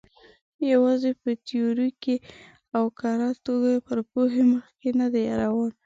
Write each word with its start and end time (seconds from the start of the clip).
یوازې 0.71 1.11
په 1.21 1.31
تیوریکي 1.47 2.15
او 2.77 2.83
کره 2.99 3.29
توګه 3.45 3.71
پر 3.85 3.97
پوهې 4.11 4.43
مخکې 4.53 4.89
نه 4.99 5.07
دی 5.13 5.23
روان. 5.41 5.71